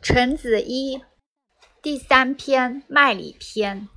[0.00, 1.02] 陈子一
[1.82, 3.88] 第三篇脉理篇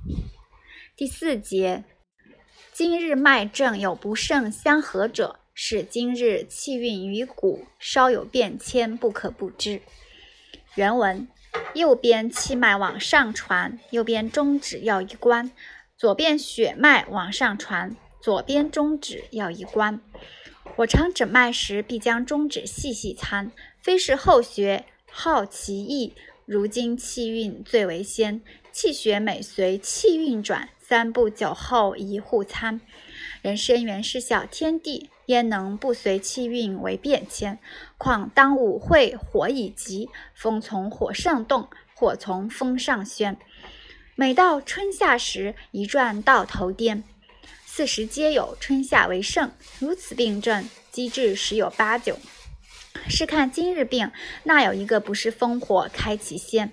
[0.96, 1.84] 第四节：
[2.72, 9.80] 今日脉证有不胜相合者，是今日气运于骨稍有变迁，不可不知。
[10.74, 11.28] 原文：
[11.74, 15.52] 右边气脉往上传，右边中指要一关；
[15.96, 20.00] 左边血脉往上传，左边中指要一关。
[20.76, 24.84] 我常诊脉时，必将中指细细参，非是后学。
[25.14, 26.14] 好其意，
[26.46, 28.40] 如今气运最为先，
[28.72, 32.80] 气血每随气运转，三步九后一互参。
[33.42, 37.58] 人生原是小天地，焉能不随气运为变迁？
[37.98, 43.36] 况当午会火已急，风从火上动，火从风上宣。
[44.14, 47.04] 每到春夏时，一转到头颠。
[47.66, 52.18] 四时皆有，春夏为盛，如此病症，机智十有八九。
[53.08, 54.10] 试看今日病，
[54.44, 56.72] 那有一个不是烽火开其先？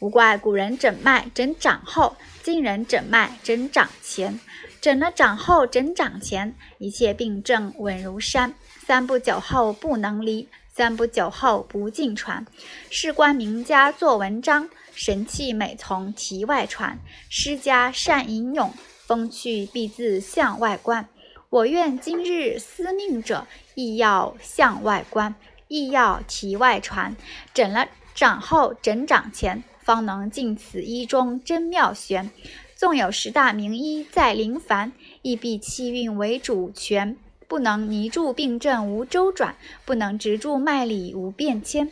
[0.00, 4.38] 无怪古人诊脉诊掌后，今人诊脉诊掌前。
[4.80, 8.54] 诊了掌后，诊掌前，一切病症稳如山。
[8.86, 12.46] 三不久后不能离，三不久后不尽传。
[12.90, 16.98] 事关名家作文章，神气美从题外传。
[17.28, 18.72] 诗家善吟咏，
[19.06, 21.08] 风趣必自向外观。
[21.56, 25.34] 我愿今日司命者，亦要向外观，
[25.68, 27.16] 亦要题外传。
[27.54, 32.30] 诊了掌后，诊掌前，方能尽此医中真妙玄。
[32.74, 37.16] 纵有十大名医在临凡，亦必气运为主权，
[37.48, 41.90] 不能泥住病症无周转，不能执住脉理无变迁。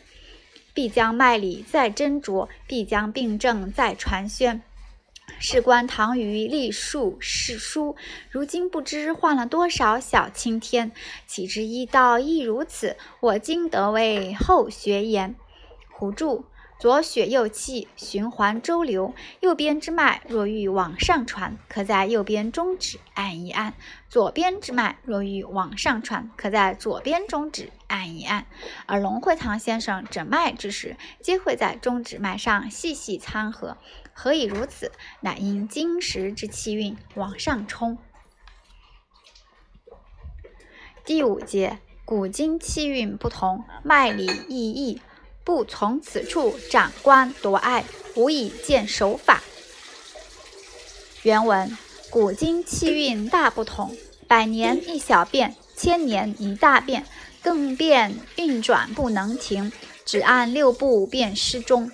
[0.74, 4.60] 必将脉理再斟酌，必将病症再传宣。
[5.38, 7.96] 事关唐虞历数世书，
[8.30, 10.92] 如今不知换了多少小青天。
[11.26, 12.96] 岂知医道亦如此？
[13.20, 15.34] 我今得为后学言。
[15.90, 16.44] 胡注：
[16.78, 19.14] 左血右气，循环周流。
[19.40, 23.72] 右边之脉若欲往上传，可在右边中指按一按；
[24.08, 28.46] 左边之脉若欲往上传，可在左边中指按一按。
[28.86, 33.78] 而龙会堂先生诊脉之时，皆会在中指脉上细细参合。
[34.12, 34.92] 何以如此？
[35.20, 37.96] 乃因金石之气运往上冲。
[41.04, 45.00] 第五节，古今气运不同，脉理异异，
[45.44, 47.84] 不从此处斩官夺爱，
[48.14, 49.42] 无以见守法。
[51.22, 51.76] 原文：
[52.10, 53.94] 古今气运大不同，
[54.26, 57.04] 百年一小变，千年一大变，
[57.42, 59.70] 更变运转不能停，
[60.06, 61.90] 只按六步便失中。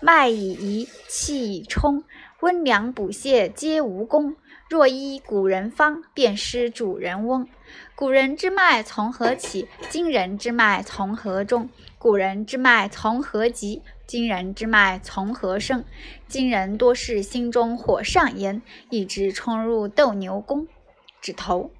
[0.00, 2.04] 脉以移，气以冲，
[2.42, 4.34] 温凉补泻皆无功。
[4.68, 7.46] 若依古人方，便失主人翁。
[7.94, 9.68] 古人之脉从何起？
[9.88, 11.70] 今人之脉从何终？
[11.98, 13.80] 古人之脉从何急？
[14.08, 15.84] 今人之脉从何生？
[16.26, 18.60] 今人多是心中火上炎，
[18.90, 20.66] 一直冲入斗牛宫。
[21.20, 21.70] 指头。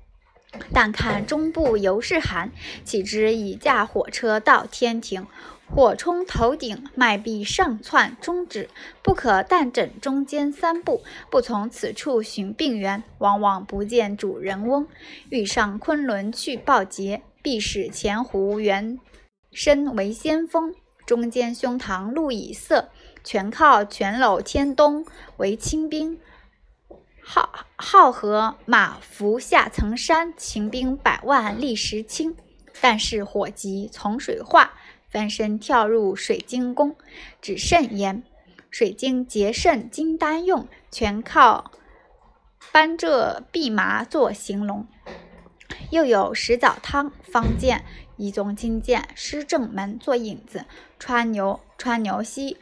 [0.72, 2.52] 但看中部犹是寒，
[2.84, 5.26] 岂知已驾火车到天庭。
[5.74, 8.68] 火冲头顶，脉必上窜中指，
[9.02, 14.86] 不可但诊中间三步，不从此处寻病源，往往不见主人翁。
[15.30, 19.00] 欲上昆仑去报捷，必使前胡原
[19.50, 20.74] 身为先锋，
[21.06, 22.90] 中间胸膛露以色，
[23.24, 25.06] 全靠全搂天东
[25.38, 26.20] 为清兵。
[27.24, 32.36] 浩浩河马伏下层山，秦兵百万立石清。
[32.80, 34.72] 但是火急从水化。
[35.12, 36.96] 翻身跳入水晶宫，
[37.42, 38.22] 指肾炎。
[38.70, 41.70] 水晶结肾金丹用，全靠
[42.72, 44.86] 搬这蓖麻做形容。
[45.90, 47.84] 又有石藻汤方见
[48.16, 50.64] 一宗金剑施正门做引子，
[50.98, 52.56] 穿牛穿牛膝，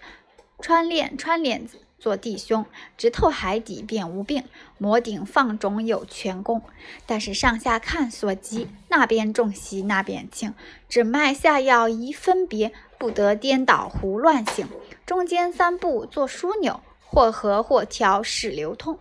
[0.60, 1.83] 穿链穿链子。
[2.00, 2.65] 做弟兄，
[2.97, 4.43] 直透海底便无病；
[4.78, 6.62] 摩顶放种有全功。
[7.06, 10.55] 但是上下看所及，那边重袭，那边轻，
[10.89, 14.66] 只脉下药宜分别，不得颠倒胡乱行。
[15.04, 18.98] 中间三步做枢纽，或合或调，使流通。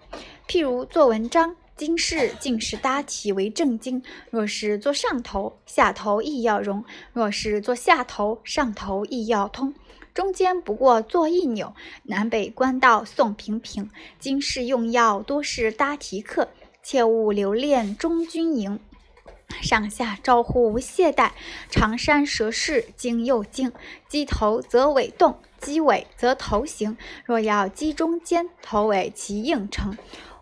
[0.47, 6.83] 譬如做文章，经世尽是搭题为正经；若是做上头，下头亦要容；
[7.13, 9.73] 若是做下头，上头亦要通。
[10.19, 11.73] 中间不过做一扭，
[12.03, 13.89] 南北官道送平平。
[14.19, 16.49] 今世用药多是搭题客，
[16.83, 18.81] 切勿留恋中军营。
[19.61, 21.31] 上下招呼无懈怠，
[21.69, 23.71] 长山蛇势精又精。
[24.09, 26.97] 鸡头则尾动，鸡尾则头行。
[27.23, 29.97] 若要鸡中间，头尾齐应成。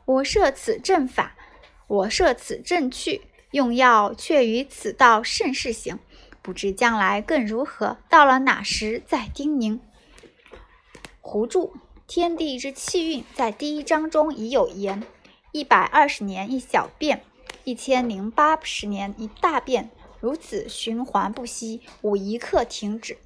[0.06, 1.36] 我设此阵法，
[1.86, 3.22] 我设此阵去，
[3.52, 6.00] 用药却于此道甚是行。
[6.48, 7.98] 不知将来更如何？
[8.08, 9.80] 到了哪时再叮咛。
[11.20, 11.74] 胡注：
[12.08, 15.04] 天地之气运，在第一章中已有言：
[15.52, 17.22] 一百二十年一小变，
[17.66, 19.90] 一千零八十年一大变，
[20.22, 23.18] 如此循环不息，无一刻停止。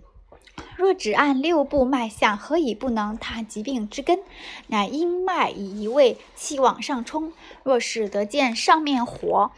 [0.76, 4.18] 若只按六部脉象，何以不能探疾病之根？
[4.66, 7.32] 乃因脉以一位气往上冲。
[7.62, 9.52] 若是得见上面火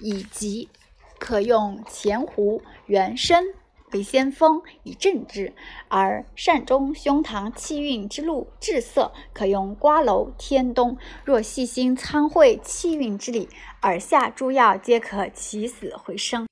[0.00, 0.68] 以及，
[1.18, 3.44] 可用前胡、元参。
[3.92, 5.54] 为先锋以正之，
[5.88, 10.98] 而膻中、胸膛气运之路至涩，可用瓜蒌、天冬。
[11.24, 13.48] 若细心参会气运之理，
[13.82, 16.48] 耳下诸药皆可起死回生。